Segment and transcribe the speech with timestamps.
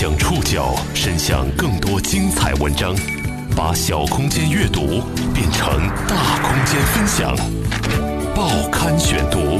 [0.00, 2.94] 将触角伸向更多精彩文章，
[3.56, 5.02] 把小空间阅读
[5.34, 7.36] 变成大空间分享。
[8.32, 9.58] 报刊选读，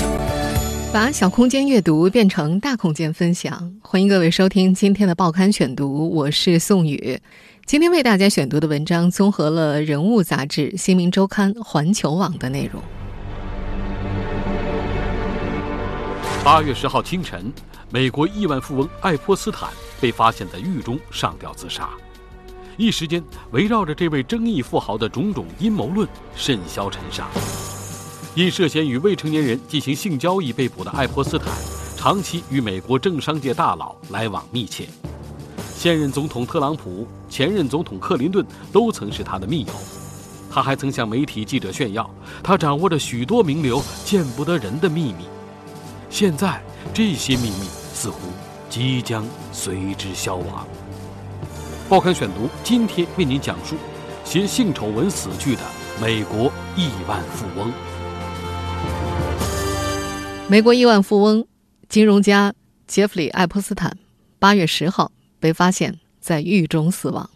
[0.93, 3.75] 把小空间阅读变成大空间分享。
[3.83, 7.19] 欢迎各位收听今天的报刊选读，我是宋宇。
[7.67, 12.81] 今天为大家选读的文章综合了《人物》杂志、《新民周刊》、环球网的内容。
[16.45, 17.53] 八月十号清晨，
[17.91, 21.89] 美国亿万富翁爱泼斯坦被发现在狱中上吊自杀。
[22.77, 26.07] 一时间，围绕着这位争议富豪的种种阴谋论
[26.37, 27.29] 甚嚣尘上。
[28.35, 31.49] 因涉嫌与未成年人进行性交易被捕的爱泼斯坦，
[31.97, 34.87] 长期与美国政商界大佬来往密切。
[35.75, 39.73] 现任总统特朗普、前任总统克林顿都曾是他的密友。
[40.51, 42.09] 他还曾向媒体记者炫耀，
[42.43, 45.25] 他掌握着许多名流见不得人的秘密。
[46.11, 46.61] 现在，
[46.95, 48.19] 这些秘密似乎
[48.71, 50.67] 即将随之消亡。
[51.87, 53.77] 报刊选读今天为您讲述
[54.25, 55.61] 携性丑闻死去的
[56.01, 57.71] 美国亿万富翁。
[60.49, 61.47] 美国亿万富翁、
[61.91, 62.55] 金融家
[62.87, 63.97] 杰弗里·爱泼斯坦，
[64.39, 67.29] 八月十号被发现在狱中死亡。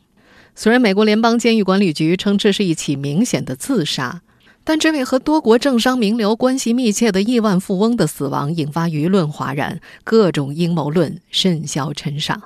[0.54, 4.22] 虽然美国联邦监狱管理局称这是一起明显的自杀。
[4.64, 12.40] 但这位和多国政商名流关系密切的亿万富翁的死亡，引发舆论哗然，各种阴谋论甚嚣尘上。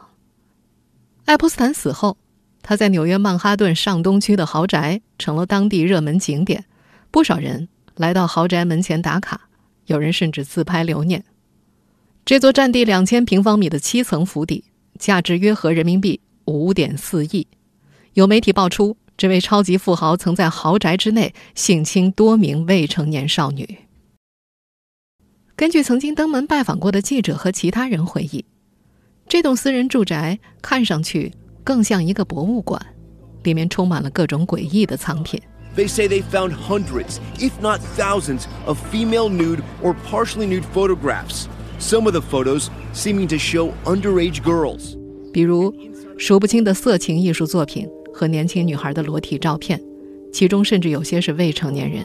[1.26, 2.16] 爱泼斯坦死后，
[2.62, 6.64] 他在纽约曼哈顿上东区的豪宅成了当地热门景点，
[7.10, 9.48] 不少人来到豪宅门前打卡，
[9.84, 11.24] 有人甚至自拍留念。
[12.24, 14.64] 这座占地两千平方米的七层府邸，
[14.98, 17.46] 价值约合人民币五点四亿，
[18.14, 18.96] 有媒体爆出。
[19.16, 23.78] 这位超级富豪曾在豪宅之内性侵多名未成年少女。
[25.56, 28.44] 根据曾经登门拜访过的记者和其他人回忆，
[29.26, 31.32] 这栋私人住宅看上去
[31.64, 32.78] 更像一个博物馆，
[33.42, 35.40] 里面充满了各种诡异的藏品。
[35.74, 41.46] They say they found hundreds, if not thousands, of female nude or partially nude photographs.
[41.78, 44.94] Some of the photos seeming to show underage girls.
[45.32, 45.74] 比如
[46.18, 47.88] 数不清的色情艺术作品。
[48.16, 49.78] 和年轻女孩的裸体照片，
[50.32, 52.02] 其中甚至有些是未成年人。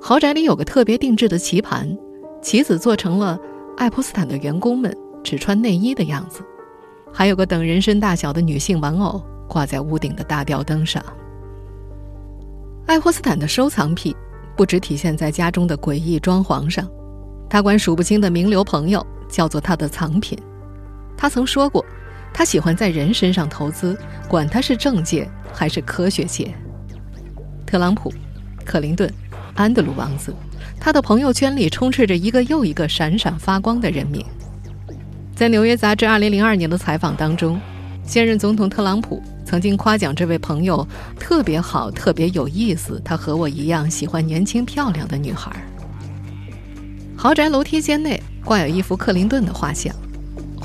[0.00, 1.96] 豪宅里有个特别定制的棋盘，
[2.42, 3.38] 棋子做成了
[3.76, 6.40] 爱泼斯坦的员工们只穿内衣的样子，
[7.12, 11.00] 还有个等人参大小的女性玩偶挂在屋顶的大吊灯上。
[12.86, 14.14] 爱泼斯坦的收藏癖
[14.56, 16.84] 不只体现在家中的诡异装潢上，
[17.48, 20.36] 他管数不清的名流朋友叫做他的藏品。
[21.16, 21.86] 他曾说过。
[22.36, 23.98] 他喜欢在人身上投资，
[24.28, 26.54] 管他是政界还是科学界。
[27.64, 28.12] 特朗普、
[28.62, 29.10] 克林顿、
[29.54, 30.34] 安德鲁王子，
[30.78, 34.22] 他的朋友圈里充斥着一个又一个闪闪发光的人名。
[35.34, 37.58] 在《纽约杂志》2002年的采访当中，
[38.04, 40.86] 现任总统特朗普曾经夸奖这位朋友
[41.18, 43.00] 特别好、特别有意思。
[43.02, 45.50] 他和我一样喜欢年轻漂亮的女孩。
[47.16, 49.96] 豪宅楼梯间内挂有一幅克林顿的画像，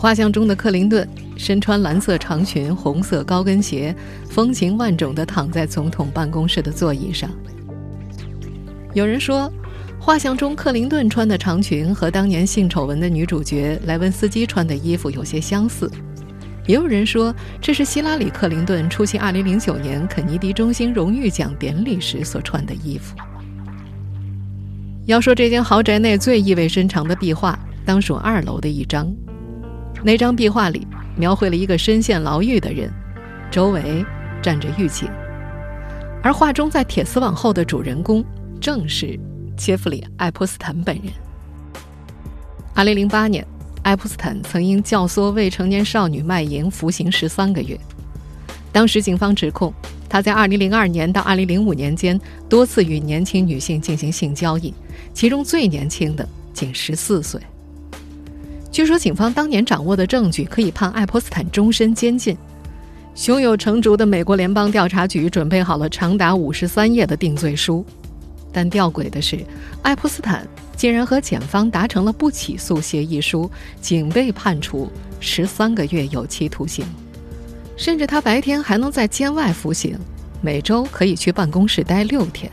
[0.01, 1.07] 画像中的克林顿。
[1.37, 3.95] 身穿蓝色长裙、红色高跟鞋，
[4.29, 7.29] 风情万种地躺在总统办公室的座椅上。
[8.93, 9.51] 有人说，
[9.99, 15.89] 画像中克林顿穿的长裙和当年性丑闻的女主角莱文斯基穿的衣服有些相似。
[16.67, 23.15] 也有人说，这是希拉里·克林顿出席2009年肯尼迪中心荣誉奖典礼时所穿的衣服。
[25.05, 29.11] 要说这间豪宅内最意味深长的壁画，当属二楼的一张。
[30.03, 30.87] 那张壁画里。
[31.17, 32.89] 描绘了一个深陷牢狱的人，
[33.51, 34.03] 周围
[34.41, 35.09] 站着狱警，
[36.23, 38.23] 而画中在铁丝网后的主人公
[38.59, 39.19] 正是
[39.57, 41.07] 杰弗里·爱泼斯坦本人。
[42.73, 43.45] 二零零八年，
[43.83, 47.77] 爱泼斯坦曾因教唆未成年少女卖淫服刑十三个月。
[48.71, 49.71] 当时警方指控
[50.07, 54.73] 他在二零零二年到二零零五年间多次与年轻女性进行性交易，
[55.13, 57.39] 其中最年轻的仅十四岁。
[58.71, 62.37] 据说警方当年掌握的证据可以判爱泼斯坦终身监禁。
[63.13, 67.85] 胸有成竹的美国联邦调查局准备好了长达五十三页的定罪书，
[68.53, 69.45] 但吊诡的是，
[69.81, 70.47] 爱泼斯坦
[70.77, 73.51] 竟然和检方达成了不起诉协议书，
[73.81, 76.85] 仅被判处十三个月有期徒刑，
[77.75, 79.99] 甚至他白天还能在监外服刑，
[80.39, 82.49] 每周可以去办公室待六天。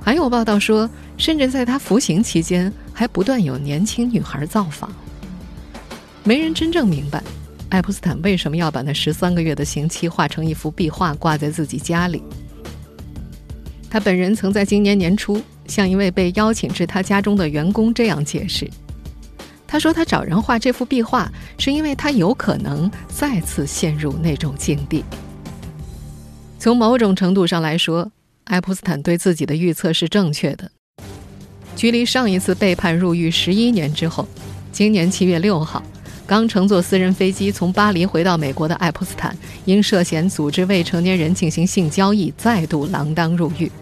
[0.00, 0.88] 还有报道说，
[1.18, 4.90] 甚至在他服刑期间，还不断有年轻女孩造访。
[6.28, 7.22] 没人真正明白，
[7.70, 12.22] 爱泼斯坦为什么要把那十三个月的刑期画成一幅壁画挂在自己家里。
[13.88, 18.68] 他本人曾在今年年初向一位被邀请至他家中的员工这样解释
[19.66, 25.02] ：“他说他找人画这幅壁画，是因为他有可能再次陷入那种境地。
[26.58, 28.12] 从某种程度上来说，
[28.44, 30.70] 爱普斯坦对自己的预测是正确的。
[31.74, 34.28] 距离上一次被判入狱十一年之后，
[34.70, 35.82] 今年七月六号，
[36.28, 39.34] 刚乘坐私人飞机从巴黎回到美国的爱普斯坦，
[39.64, 43.72] 因涉嫌组织未成年人进行性交易，再度锒铛入狱。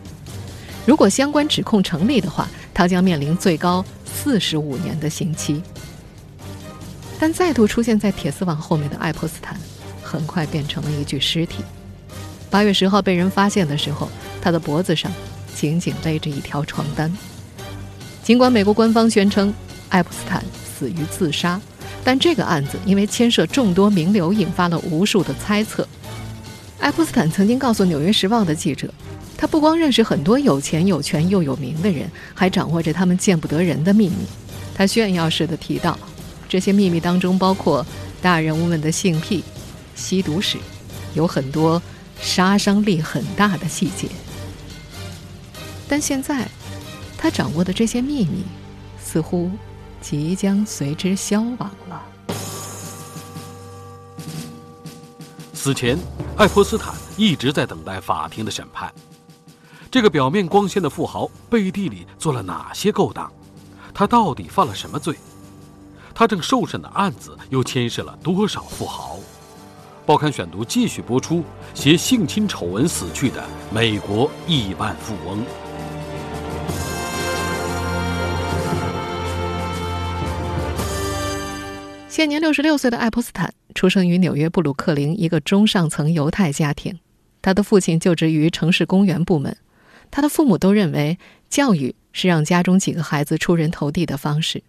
[0.86, 5.60] 如果相关指控成立的话，他将面临最高四十五年的刑期。
[7.18, 9.58] 但再度出现在铁丝网后面的爱普斯坦，
[10.00, 11.64] 很快变成了一具尸体。
[12.48, 14.08] 八月十号被人发现的时候，
[14.40, 15.10] 他的脖子上
[15.52, 17.12] 紧紧勒着一条床单。
[18.22, 19.52] 尽管美国官方宣称
[19.88, 20.44] 爱普斯坦
[20.78, 21.60] 死于自杀，
[22.06, 25.84] 但这个案子因为牵涉众多名流，引发了无数的猜测。
[26.78, 28.94] 爱普斯坦曾经告诉《纽约时报》的记者，
[29.36, 34.18] 他不光认识很多有钱有权又有名的人，还掌握着他们见不得人的秘密。
[34.72, 35.98] 他炫耀似的提到，
[36.48, 37.84] 这些秘密当中包括
[38.22, 39.42] 大人物们的性癖、
[39.96, 40.58] 吸毒史，
[41.14, 41.82] 有很多
[42.20, 44.06] 杀伤力很大的细节。
[45.88, 46.46] 但现在。
[47.18, 48.44] 他掌握的这些秘密，
[49.02, 49.50] 似乎
[50.00, 52.02] 即将随之消亡了。
[55.52, 55.98] 死前，
[56.36, 58.92] 爱泼斯坦一直在等待法庭的审判。
[59.90, 63.30] 这个表面光鲜的富豪背地里做了哪些勾当？
[63.92, 65.16] 他到底犯了什么罪？
[66.14, 69.18] 他正受审的案子又牵涉了多少富豪？
[70.04, 71.42] 报刊选读继续播出：
[71.74, 75.44] 携性侵丑闻死去的美国亿万富翁。
[82.16, 86.98] 现年六十六岁的爱泼斯坦出生于纽约布鲁克林一个中上层犹太家庭，
[87.42, 89.54] 他的父亲就职于城市公园部门，
[90.10, 91.18] 他的父母都认为
[91.50, 94.62] 教育是让家中几个孩子出人头地的方式。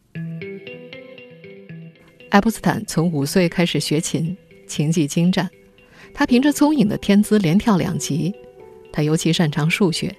[2.30, 4.36] 爱泼斯坦从五岁开始学琴，
[4.68, 5.50] 琴技精湛，
[6.14, 8.36] 他凭着聪颖的天资连跳两级，
[8.92, 10.14] 他尤其擅长数学。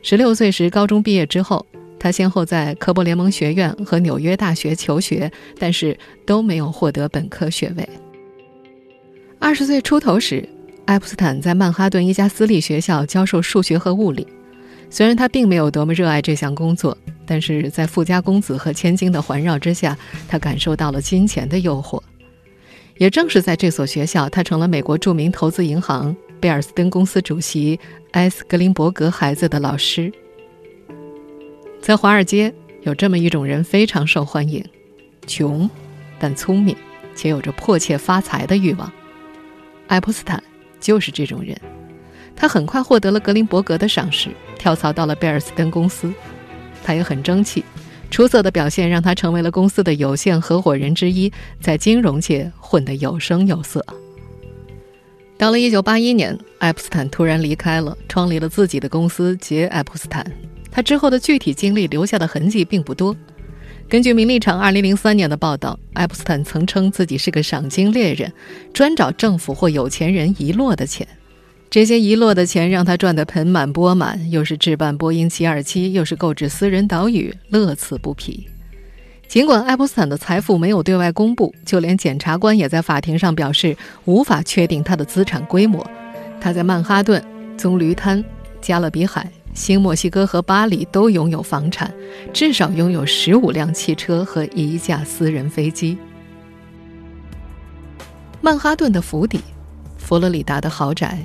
[0.00, 1.66] 十六岁时，高中毕业之后。
[1.98, 7.88] 他先后在科博联盟学院和纽约大学求学，但是都没有获得本科学位。
[9.38, 10.48] 二十岁出头时，
[10.84, 14.26] 爱普斯坦在曼哈顿一家私立学校教授数学和物理。
[14.90, 16.96] 虽然他并没有多么热爱这项工作，
[17.26, 19.96] 但是在富家公子和千金的环绕之下，
[20.26, 22.00] 他感受到了金钱的诱惑。
[22.96, 27.78] 也正是在这所学校，他成了美国著名投资银行贝尔斯登公司主席
[28.12, 30.10] 埃斯格林伯格孩子的老师。
[31.80, 32.52] 在华尔街，
[32.82, 34.64] 有这么一种人非常受欢迎，
[35.26, 35.68] 穷，
[36.18, 36.76] 但聪明，
[37.14, 38.92] 且有着迫切发财的欲望。
[39.86, 40.42] 爱泼斯坦
[40.78, 41.58] 就是这种人。
[42.36, 44.28] 他很快获得了格林伯格的赏识，
[44.58, 46.12] 跳槽到了贝尔斯登公司。
[46.84, 47.64] 他也很争气，
[48.10, 53.84] 出色的表现让他成为了公司的有限合伙人之一，在金融界混得有声有色。
[55.36, 60.24] 到了1981年，爱泼斯坦突然离开了，创立了自己的公司杰爱泼斯坦。
[60.70, 63.16] 他之后的具体经历留下的痕迹并不多。
[63.88, 64.60] 根据《名利场》
[64.96, 68.30] 2003年的报道，爱普斯坦曾称自己是个赏金猎人，
[68.74, 71.08] 专找政府或有钱人遗落的钱。
[71.70, 78.46] 这些遗落的钱让他赚得盆满钵满，又是置办波音727，又是购置私人岛屿，乐此不疲。
[79.26, 83.76] 尽管爱普斯坦的财富没有对外公布，就连检察官也在法庭上表示
[84.06, 85.86] 无法确定他的资产规模。
[86.40, 87.22] 他在曼哈顿、
[87.56, 88.24] 棕榈滩、
[88.60, 89.30] 加勒比海。
[89.58, 91.92] 新墨西哥和巴黎都拥有房产，
[92.32, 95.98] 至少拥有十五辆汽车和一架私人飞机。
[98.40, 99.40] 曼哈顿的府邸、
[99.98, 101.18] 佛罗里达的豪宅、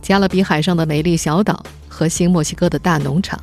[0.00, 3.38] 加勒比海上的美丽小岛和新墨西哥的大农场，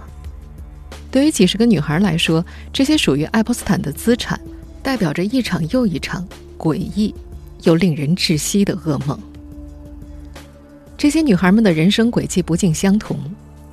[1.11, 2.43] 对于几十个女孩来说，
[2.73, 4.41] 这些属于爱泼斯坦的资产，
[4.81, 7.13] 代表着一场又一场诡异
[7.61, 9.17] 又令人窒息的噩梦。
[10.97, 13.19] 这些女孩们的人生轨迹不尽相同。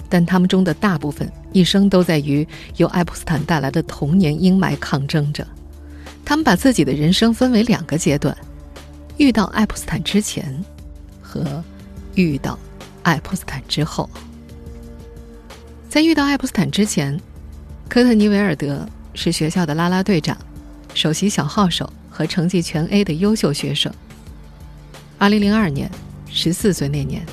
[0.08, 2.46] 但他们中的大部分一生都在与
[2.76, 5.46] 由爱普斯坦带来的童年阴霾抗争着。
[6.24, 8.36] 他们把自己的人生分为两个阶段：
[9.16, 10.64] 遇到爱普斯坦之前
[11.20, 11.62] 和
[12.14, 12.58] 遇到
[13.02, 14.08] 爱普斯坦之后。
[15.88, 17.18] 在遇到爱普斯坦之前，
[17.88, 20.36] 科特尼维尔德是学校的啦啦队长、
[20.94, 23.92] 首席小号手和成绩全 A 的优秀学生。
[25.18, 25.90] 2002年
[26.30, 27.24] ，14岁那年，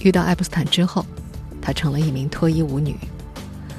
[0.00, 1.04] 遇到爱普斯坦之后。
[1.62, 2.96] 她成了一名脱衣舞女，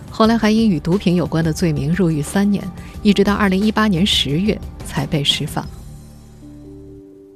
[0.09, 2.63] 后来还因与毒品有关的罪名入狱三年，
[3.03, 5.67] 一直到二零一八年十月才被释放。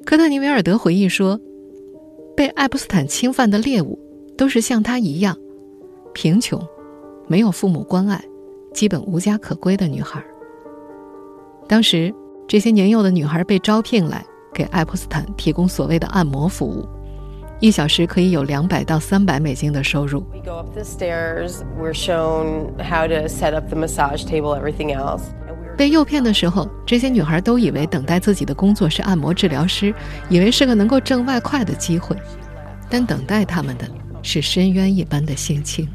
[0.06, 1.38] 科特尼维尔德回忆说
[2.34, 4.00] ：“被爱普斯坦侵犯的猎物
[4.38, 5.38] 都是像她一样
[6.14, 6.66] 贫穷、
[7.28, 8.24] 没有父母关爱、
[8.74, 10.24] 基本无家可归的女孩。
[11.68, 12.14] 当时
[12.48, 16.88] 这些年幼的女孩被招聘来给爱泼斯坦提供所谓的按摩服务，
[17.60, 20.22] 一小时可以有两百到三百美金的收入。
[20.32, 21.64] We go up the stairs.
[21.80, 25.24] We're shown how to set up the massage table, everything else.
[25.76, 29.94] 被诱骗的时候，这些女孩都以为等待自己的工作是按摩治疗师，
[30.30, 32.16] 以为是个能够挣外快的机会，
[32.90, 33.90] 但等待他们的
[34.22, 35.88] 是深渊一般的性侵。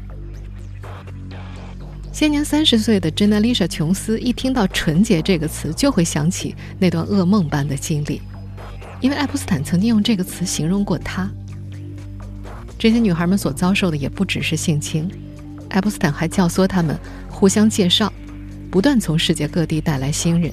[2.11, 8.21] 现年三十岁的珍娜丽莎·琼斯一听到“纯洁”这个词，就会想起那段噩梦般的经历，
[8.99, 11.29] 因为爱泼斯坦曾经用这个词形容过她。
[12.83, 15.09] 这些女孩们所遭受的也不只是性侵，
[15.69, 16.99] 爱泼斯坦还教唆她们
[17.29, 18.11] 互相介绍，
[18.69, 20.51] 不断从世界各地带来新人。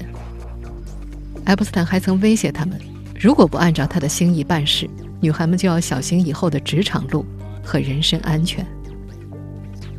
[1.44, 2.78] 爱泼斯坦还曾威胁他们，
[3.18, 4.88] 如果不按照他的心意办事，
[5.20, 7.26] 女孩们就要小心以后的职场路
[7.64, 8.64] 和人身安全。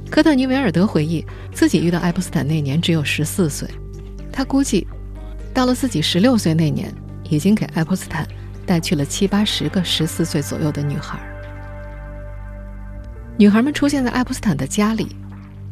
[0.10, 3.68] 科特尼维尔德回忆，自己遇到爱泼斯坦那年只有十四岁，
[4.32, 4.88] 他估计，
[5.54, 6.96] 到了自己十六岁那年，
[7.30, 8.26] 已经给爱泼斯坦
[8.66, 11.20] 带去了七八十个十四岁左右的女孩。
[13.42, 15.16] 女孩们出现在爱泼斯坦的家里、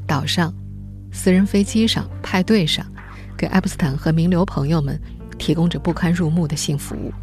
[0.07, 0.51] 岛上、
[1.11, 2.83] 私人飞机上、派对上，
[3.38, 4.99] 给爱泼斯坦和名流朋友们
[5.38, 7.13] 提供着不堪入目的性服务。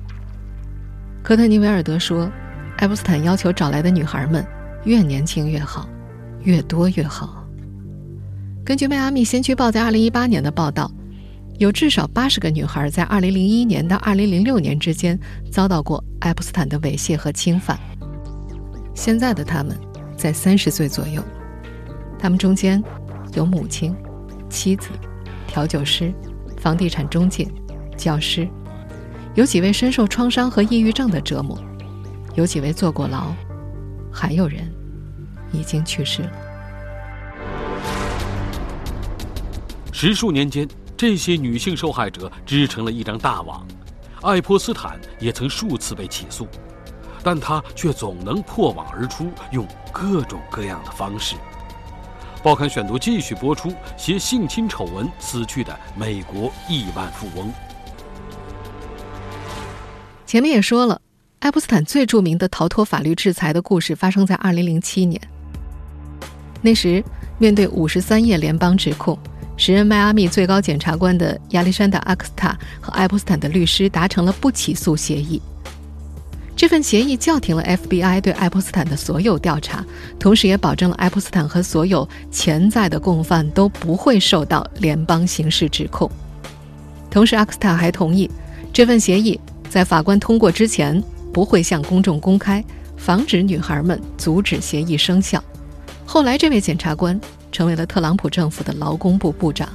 [1.21, 2.31] 科特尼维尔德说，
[2.77, 4.47] 爱泼斯坦要求找来的女孩们
[4.85, 5.89] 越年轻越好，
[6.45, 7.45] 越多越好。
[8.65, 10.89] 根据迈阿密先驱报在2018年的报道，
[11.59, 15.19] 有至少80个女孩在2001年到2006年之间
[15.51, 17.77] 遭到过爱泼斯坦的猥亵和侵犯。
[18.95, 19.77] 现在的她们
[20.17, 21.23] 在30岁左右，
[22.19, 22.83] 他们中间
[23.35, 23.95] 有母亲、
[24.49, 24.89] 妻子、
[25.47, 26.13] 调酒师、
[26.59, 27.47] 房地产中介、
[27.97, 28.49] 教师，
[29.35, 31.59] 有几位深受创伤和抑郁症的折磨，
[32.35, 33.33] 有几位坐过牢，
[34.11, 34.73] 还有人
[35.53, 36.31] 已经去世了。
[39.93, 43.67] 十数年间，这些女性受害者织成了一张大网。
[44.23, 46.49] 爱泼斯坦也曾数次被起诉，
[47.27, 51.35] 但他却总能破网而出，用各种各样的方式。
[52.41, 57.53] 报刊选读继续播出携性侵丑闻死去的美国亿万富翁。
[60.25, 61.01] 前面也说了，
[61.41, 65.21] 爱泼斯坦最著名的逃脱法律制裁的故事发生在2007年。
[66.63, 67.03] 那时，
[67.39, 69.19] 面对53页联邦指控，
[69.57, 75.43] 时任迈阿密最高检察官的亚历山大·阿克斯塔和爱泼斯坦的律师达成了不起诉协议。
[76.57, 79.85] 这份协议叫停了 FBI 对爱泼斯坦的所有调查，
[80.19, 86.11] 同时也保证了爱泼斯坦和所有潜在的共犯都不会受到联邦刑事指控。
[87.11, 88.31] 同时，阿克斯塔还同意
[88.73, 92.65] 这份协议在法官通过之前不会向公众公开，
[92.97, 95.45] 防止女孩们阻止协议生效。
[96.07, 97.21] 后来，这位检察官
[97.53, 99.69] 成为了特朗普政府的劳工部部长。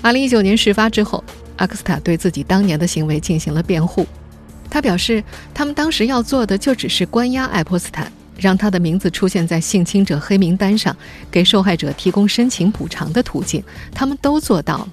[0.00, 1.22] 二零一九年事发之后，
[1.58, 4.04] 阿克斯塔对自己当年的行为进行了辩护。
[4.72, 10.96] 他表示，他们当时要做的就只是关押爱泼斯坦，让他的名字出现在性侵者黑名单上，
[11.30, 13.62] 给受害者提供申请补偿的途径。
[13.92, 14.88] 他们都做到了。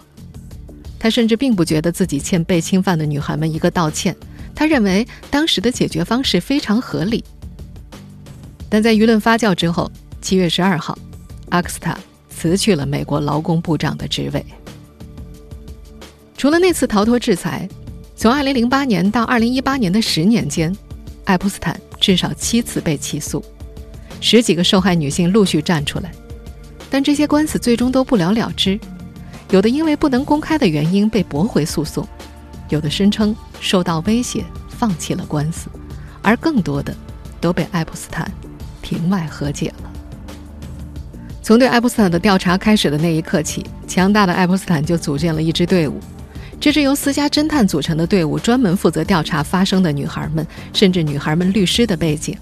[0.99, 4.13] 他甚至并不觉得自己欠被侵犯的女孩们一个道歉，
[4.53, 7.23] 他认为当时的解决方式非常合理。
[8.67, 9.89] 但在舆论发酵之后，
[10.21, 10.99] 七月十二号，
[11.51, 11.97] 阿克斯塔
[12.29, 14.45] 辞去了美国劳工部长的职位。
[16.35, 17.67] 除了那次逃脱制裁，
[18.19, 20.75] 从二零零八年到二零一八年的十年间，
[21.23, 23.41] 爱泼斯坦至少七次被起诉，
[24.19, 26.11] 十几个受害女性陆续站出来，
[26.89, 28.77] 但这些官司最终都不了了之。
[29.51, 32.05] 有的因为不能公开的原因被驳回诉讼，
[32.67, 35.69] 有的声称受到威胁放弃了官司，
[36.21, 36.93] 而更多的
[37.39, 38.29] 都被爱泼斯坦
[38.81, 39.89] 庭外和解了。
[41.41, 46.01] 从对爱泼斯坦的调查开始的那一刻起，强大的爱泼斯坦就组建了一支队伍。
[46.59, 52.37] 这支由私家侦探组成的队伍专门负责调查发生的女孩们，甚至女孩们律师的背景。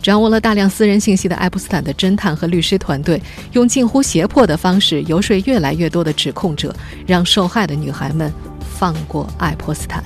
[0.00, 3.20] 掌握了大量私人信息的爱泼斯坦的侦探和律师团队，
[3.52, 6.74] 用近乎胁迫的方式游说越来越多的指控者，
[7.06, 8.32] 让受害的女孩们
[8.78, 10.02] 放过爱泼斯坦。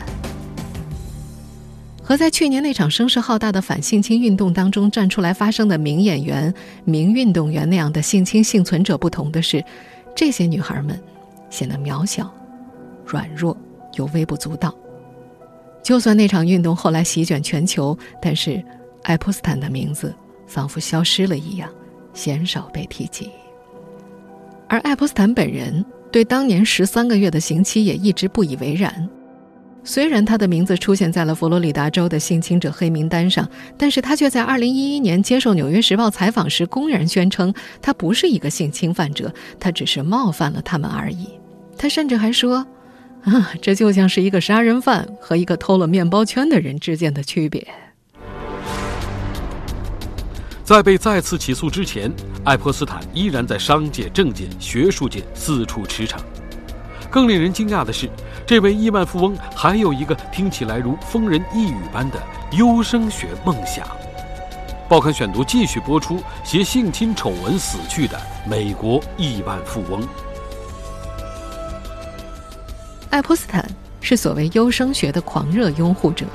[2.02, 6.52] 和在去年那场声势浩大的反性侵运动当中站出来发声的名演员、
[6.84, 9.62] 名运动员那样的性侵幸存者不同的是，
[10.16, 10.98] 这些女孩们
[11.50, 12.30] 显得渺小、
[13.06, 13.56] 软弱
[13.94, 14.74] 又微不足道。
[15.82, 18.62] 就算那场运动后来席卷全球，但是
[19.02, 20.14] 爱泼斯坦的名字
[20.46, 21.68] 仿佛消失了一样，
[22.14, 23.30] 鲜少被提及。
[24.66, 29.08] 而爱泼斯坦本人对当年十三个月的刑期也一直不以为然。
[29.86, 33.46] 虽然他的名字出现在了佛罗里达州的性侵者黑名单上，
[33.76, 39.30] 但是他却在2011年接受《纽约时报》采访时公然宣称，他不是一个性侵犯者，
[39.60, 41.28] 他只是冒犯了他们而已。
[41.76, 42.66] 他甚至还说，
[43.24, 47.66] 啊，这就像是一个杀人犯和一个偷了面包圈的人之间的区别。
[50.62, 52.12] 在被再次起诉之前，
[52.44, 56.16] 爱泼斯坦依然在商界、政界、学术界四处驰骋。
[57.10, 58.08] 更令人惊讶的是，
[58.46, 63.86] 这位亿万富翁还有一个听起来如疯人呓语般的优生学梦想。
[64.88, 70.06] 报刊选读继续播出：携性侵丑闻死去的美国亿万富翁。
[73.14, 73.64] 爱泼斯坦
[74.00, 76.26] 是所谓优生学的狂热拥护者。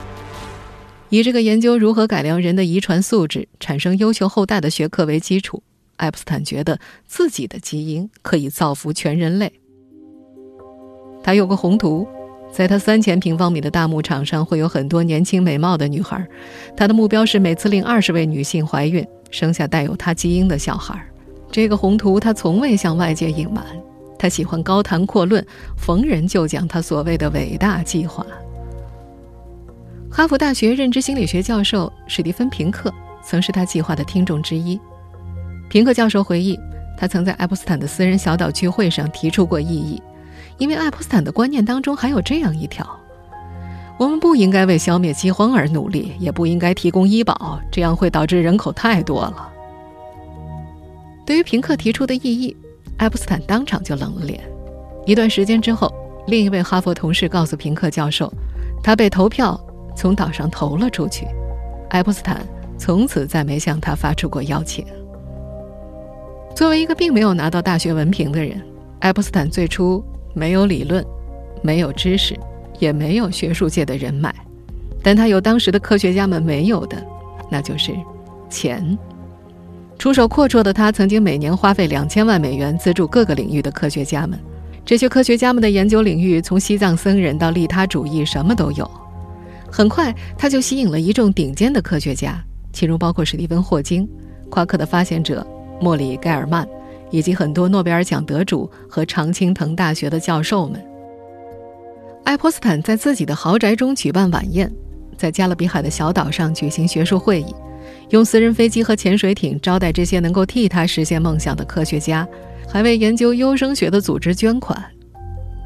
[1.09, 5.61] 以这个研究如何改良人的遗传素质、产生优秀后代的学科为基础，
[5.97, 9.51] 爱泼斯坦觉得自己的基因可以造福全人类。
[11.21, 12.07] 他有个宏图，
[12.49, 16.25] 在他三千平方米的大牧场上会有很多年轻美貌的女孩。
[16.77, 20.97] 他的目标是每次令二十位女性怀孕，生下带有他基因的小孩。
[21.51, 23.65] 这个宏图他从未向外界隐瞒。
[24.19, 25.43] 他喜欢高谈阔论，
[25.77, 28.23] 逢人就讲他所谓的伟大计划。
[30.11, 34.77] 哈佛大学认知心理学教授史蒂芬·平克曾是他计划的听众之一。
[35.69, 36.59] 平克教授回忆，
[36.97, 40.01] 他曾在爱泼斯坦的私人小岛聚会上提出过异议，
[40.57, 42.85] 因为爱泼斯坦的观念当中还有这样一条：
[43.97, 49.49] 我们不应该为消灭饥荒而努力，也不应该提供医保，这样会导致人口太多了。
[51.25, 52.57] 对于平克提出的异议，
[52.99, 54.39] 爱泼斯坦当场就冷了脸。
[55.05, 55.91] 一段时间之后，
[56.27, 58.31] 另一位哈佛同事告诉平克教授，
[58.83, 59.59] 他被投票。
[59.95, 61.27] 从岛上投了出去，
[61.89, 62.41] 爱泼斯坦
[62.77, 64.85] 从此再没向他发出过邀请。
[66.55, 68.61] 作为一个并没有拿到大学文凭的人，
[68.99, 70.01] 爱泼斯坦最初
[70.33, 71.05] 没有理论，
[71.61, 72.33] 没有知识，
[72.79, 74.33] 也没有学术界的人脉，
[75.03, 77.05] 但他有当时的科学家们没有的，
[77.51, 77.91] 那就是
[78.49, 78.97] 钱。
[79.99, 84.39] 出手阔绰的他，曾经每年花费两千万美元资助各个领域的科学家们。
[84.85, 88.89] 这些科学家们的研究领域，从西藏僧人到利他主义，什么都有。
[89.69, 92.41] 很快，他就吸引了一众顶尖的科学家，
[92.71, 94.09] 其中包括史蒂芬·霍金、
[94.49, 95.45] 夸克的发现者
[95.81, 96.65] 莫里·盖尔曼，
[97.11, 100.81] 以及很多诺贝尔奖得主和常青藤大学的教授们。
[102.23, 104.73] 爱泼斯坦在自己的豪宅中举办晚宴，
[105.17, 107.53] 在加勒比海的小岛上举行学术会议，
[108.09, 112.27] 用私人飞机和潜水艇招待这些能够替他实现梦想的科学家，
[112.67, 114.83] 还为研究优生学的组织捐款。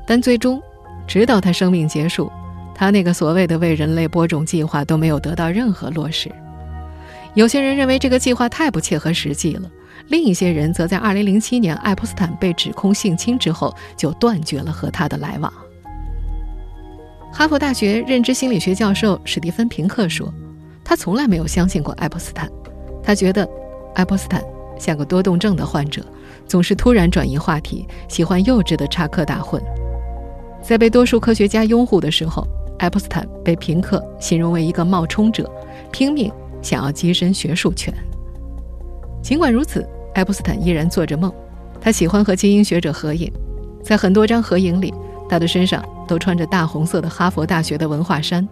[0.05, 0.61] 但最终，
[1.07, 2.31] 直到他生命结束。
[2.75, 6.29] 他那个所谓的为人类播种计划都没有得到任何落实。
[7.35, 9.71] 有些人认为这个计划太不切合实际了，
[10.07, 15.53] 另一些人则在2007年爱泼斯坦被指控性侵之后就断绝了和他的来往。
[17.31, 20.31] 哈佛大学认知心理学教授史蒂芬·平克说
[20.83, 22.49] ：“他从来没有相信过爱泼斯坦，
[23.01, 23.47] 他觉得
[23.95, 24.43] 爱泼斯坦
[24.77, 26.03] 像个多动症的患者，
[26.47, 29.61] 总是突然转移话题，喜欢幼稚的插科打诨。
[30.61, 32.47] 在被多数科学家拥护的时候。”
[32.79, 35.49] 爱泼斯坦被平克形容为一个冒充者，
[35.89, 36.29] 拼命
[36.61, 37.93] 想要跻身学术圈。
[39.21, 41.31] 尽管如此，爱泼斯坦依然做着梦。
[41.79, 43.31] 他喜欢和精英学者合影，
[43.81, 44.93] 在很多张合影里，
[45.29, 48.45] 他的身上都穿着大红色的哈佛大学的文化衫。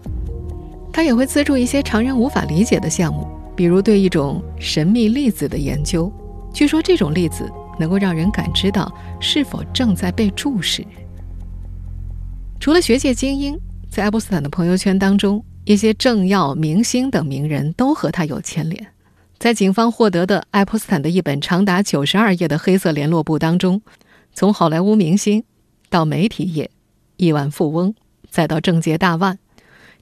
[0.91, 6.11] 他也会资助一些常人无法理解的项目，比如对一种神秘粒子的研究。
[6.53, 7.49] 据说这种粒子
[7.79, 10.85] 能够让人感知到是否正在被注视。
[12.59, 13.59] 除了学界精英。
[13.91, 18.87] 在爱泼斯坦的朋友圈当中，一些政要、明星等名人都和他有牵连。
[19.37, 23.81] 在警方获得的爱泼斯坦的一本长达九十二页的黑色联络簿当中，
[24.33, 25.43] 从好莱坞明星
[25.89, 26.71] 到媒体业、
[27.17, 27.93] 亿万富翁，
[28.29, 29.37] 再到政界大腕，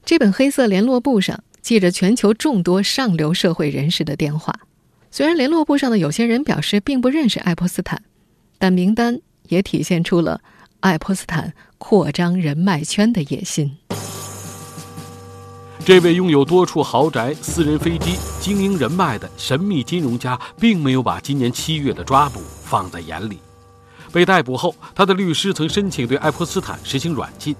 [0.04, 4.54] 这本黑色联络簿上记着全球众多上流社会人士的电话。
[5.10, 8.02] 虽然联络簿上的有些人表示并不认识爱泼斯坦，
[8.58, 10.40] 但名单也体现出了
[10.80, 11.52] 爱泼斯坦。
[11.82, 13.74] 扩张人脉圈的野心。
[15.82, 23.38] 这位拥有多处豪宅、私人飞机、精英人脉的神秘金融家，并没有把今年七月的抓捕放在眼里。
[24.12, 27.56] 被逮捕后，他的律师曾申请对爱泼斯坦实行软禁，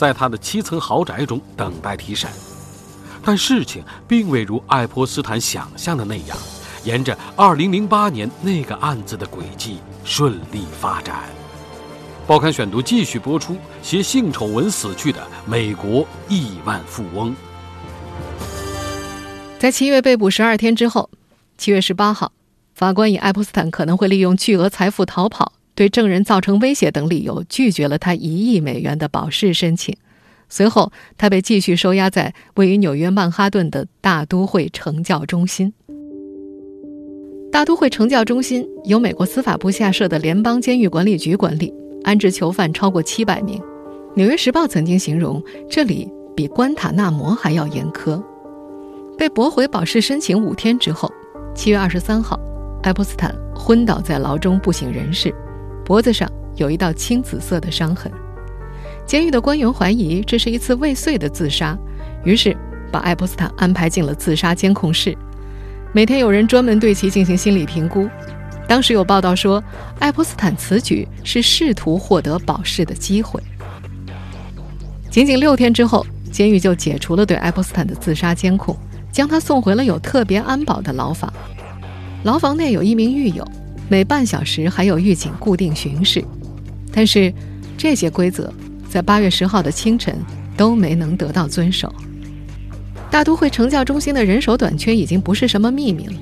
[0.00, 2.30] 在他的七层豪宅中等待提审。
[3.22, 6.34] 但事情并未如爱泼斯坦想象的那样，
[6.84, 11.24] 沿着2008年那个案子的轨迹顺利发展。
[12.26, 17.36] 报刊选读继续播出：携性丑闻死去的美国亿万富翁。
[19.58, 21.10] 在七月被捕十二天之后，
[21.58, 22.32] 七月十八号，
[22.74, 29.96] 法官以爱泼斯坦可能会利用巨额财富逃跑、对证人造成威胁等理由，拒绝了他一亿美元的保释申请。
[30.50, 35.72] 随后，他被继续收押在位于纽约曼哈顿的大都会惩教中心。
[37.50, 41.72] 大都会惩教中心由美国司法部下设的联邦监狱管理局管理。
[42.04, 43.58] 安置囚犯超过七百名，
[44.14, 48.22] 纽约时报》曾经形容这里比关塔那摩还要严苛。
[49.16, 51.10] 被驳回保释申请五天之后，
[51.54, 52.38] 七月二十三号，
[52.82, 55.34] 爱泼斯坦昏倒在牢中，不省人事，
[55.90, 58.12] 脖子上有一道青紫色的伤痕。
[59.04, 61.76] 监狱的官员怀疑这是一次未遂的自杀，
[62.22, 62.56] 于是
[62.92, 65.18] 把爱泼斯坦安排进了自杀监控室，
[65.92, 68.08] 每天有人专门对其进行心理评估。
[68.68, 69.60] 当时有报道说，
[69.98, 73.42] 爱泼斯坦此举是试图获得保释的机会。
[75.10, 78.76] 仅仅六天之后，监狱就解除了对爱泼斯坦的自杀监控。
[79.10, 81.32] 将他送回了有特别安保的牢房，
[82.22, 83.44] 牢房内有一名狱友，
[83.90, 86.24] 每半小时还有狱警固定巡视。
[86.92, 87.32] 但是，
[87.76, 88.52] 这些规则
[88.88, 90.16] 在八月十号的清晨
[90.56, 91.92] 都没能得到遵守。
[93.10, 96.12] 大都会惩教中心的人手短缺已经不是什么秘密了。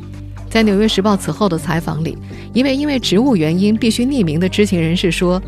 [0.49, 2.17] 在《纽约时报》此后的采访里，
[2.55, 5.43] 一位因为职务原因必须匿名的知情人士说，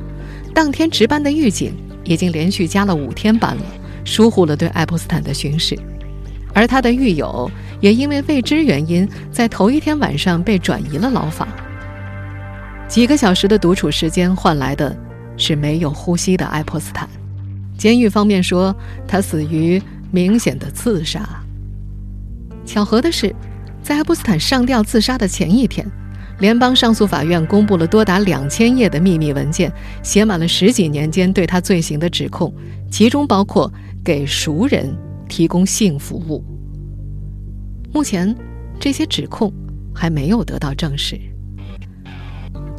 [0.52, 1.72] 当天值班的狱警
[2.04, 3.62] 已经连续加了五天班了，
[4.04, 5.74] 疏忽了对爱泼斯坦的巡视。
[6.52, 11.48] 而他的狱友也因为未知原因，在头一天晚上被转移了牢房。
[12.90, 14.94] 几个小时的独处时间换来的
[15.36, 17.08] 是没有呼吸的爱泼斯坦。
[17.78, 18.74] 监狱方面说
[19.06, 21.24] 他死于明显的自杀。
[22.66, 23.32] 巧合的是，
[23.80, 25.86] 在爱泼斯坦上吊自杀的前一天，
[26.40, 29.72] 联邦上诉法院公布了多达两千页的秘密文件，
[30.02, 32.52] 写满了十几年间对他罪行的指控，
[32.90, 33.72] 其中包括
[34.04, 34.92] 给熟人。
[35.28, 36.44] 提供性服务。
[37.94, 38.34] 目前，
[38.80, 39.52] 这些指控
[39.94, 41.16] 还没有得到证实。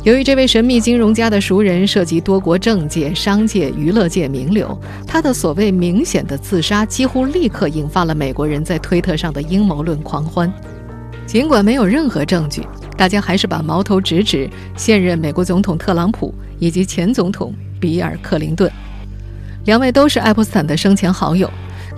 [0.03, 10.51] 由于这位神秘金融家的熟人涉及多国政界、商界、娱乐界名流，他的所谓明显的自杀几乎立刻引发了美国人在推特上的阴谋论狂欢。
[11.27, 12.65] 尽管没有任何证据，
[12.97, 18.71] 大家还是把矛头直指现任美国总统特朗普以及前总统比尔·克林顿，
[19.65, 21.47] 两位都是爱泼斯坦的生前好友。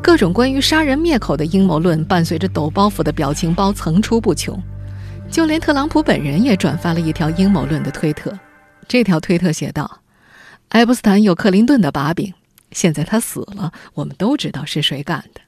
[0.02, 4.62] 各种关于杀人灭口的阴谋论，伴随着抖包袱的表情包层出不穷。
[5.34, 8.38] 就连特朗普本人也转发了一条阴谋论的推特。
[8.88, 10.02] 这条推特写道
[10.70, 12.32] ：“爱泼斯坦有克林顿的把柄，
[12.72, 15.42] 现在他死了，我们都知道是谁干的。”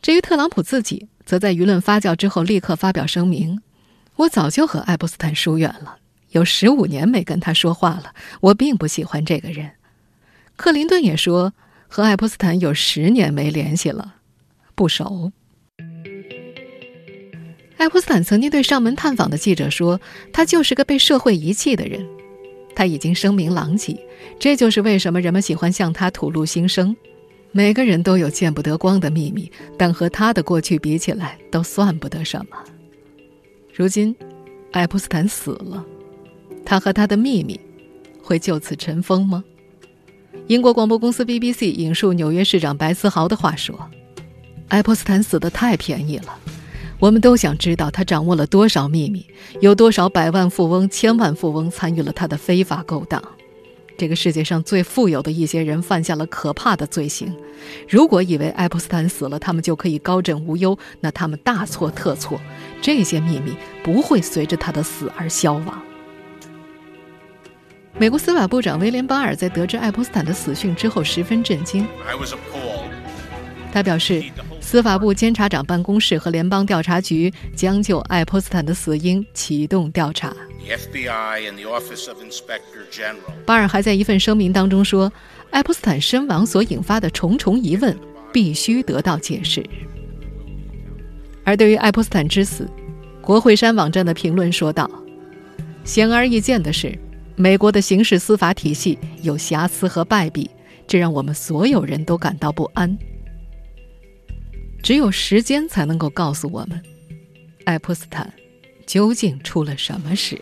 [0.00, 3.60] 至于特朗普自己，则在舆论发酵之后立刻发表声明
[4.16, 5.98] ：“我早就和爱泼斯坦疏远了，
[6.30, 8.14] 有十五年没跟他说话了。
[8.40, 9.72] 我并不喜欢这个人。”
[10.56, 11.52] 克林顿也说。
[11.90, 14.16] 和爱泼斯坦有十年没联系了，
[14.74, 15.32] 不熟。
[17.78, 20.00] 爱泼斯坦曾经对上门探访的记者说
[20.32, 22.04] ：“他就是个被社会遗弃的人，
[22.74, 23.96] 他已经声名狼藉。
[24.38, 26.94] 这就是为什么人们喜欢向他吐露心声。
[27.52, 32.56] 每个人都有见不得光的秘密，但和他的过去比起来，都算不得什么。
[33.72, 34.14] 如今，
[34.72, 35.84] 爱泼斯坦死了，
[36.64, 37.58] 他和他的秘密
[38.20, 39.42] 会就此尘封吗？”
[40.48, 43.88] 英国广播公司 BBC 引述纽约市长白思豪的话说
[44.68, 46.38] ：“爱泼斯坦死得太便宜了，
[47.00, 49.24] 我们都想知道他掌握了多少秘密，
[49.60, 53.22] 有多少百万富翁、千万富翁参与了他的非法勾当。
[53.96, 57.34] 这个世界上最富有的一些人犯下了可怕的罪行。
[57.88, 62.40] 如果以为爱泼斯坦死了，他们就可以高枕无忧，那他们大错特错。
[62.80, 65.82] 这些秘密不会随着他的死而消亡。”
[67.98, 71.84] 美国司法部长威廉·巴尔在得知爱泼斯坦的死讯之后十分震惊。
[73.72, 74.22] 他表示，
[74.70, 80.36] 司法部监察长办公室和联邦调查局将就爱泼斯坦的死因启动调查。
[83.46, 85.10] 巴尔还在一份声明当中说，
[85.48, 87.96] 爱泼斯坦身亡所引发的重重疑问
[88.30, 89.64] 必须得到解释。
[91.44, 92.68] 而对于爱泼斯坦之死，
[93.22, 94.90] 国会山网站的评论说道
[95.82, 96.94] ：“显而易见的是。”
[97.36, 100.50] 美国的刑事司法体系有瑕疵和败笔，
[100.86, 102.98] 这让我们所有人都感到不安。
[104.88, 106.82] 只有时间才能够告诉我们，
[107.64, 108.32] 爱泼斯坦
[108.86, 110.40] 究竟出了什么事。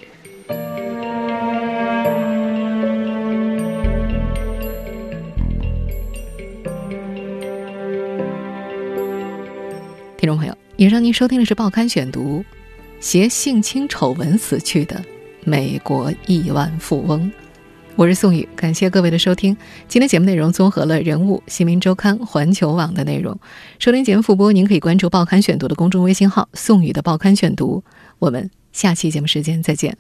[10.17, 12.39] 听众朋友，以上您收听的是《报刊选读》，
[13.01, 15.05] 携性侵丑闻死去的。
[15.43, 17.29] 美国亿万富翁，
[17.97, 19.57] 我是宋宇，感谢各位的收听。
[19.89, 23.35] 今天节目内容综合了《人物》《新民周刊》《环球网》的内容。
[23.79, 27.83] 收听节目复播，您可以关注《报刊选读》的公众微信号“宋宇的报刊选读”。
[28.21, 29.97] 我们下期节目时间再见。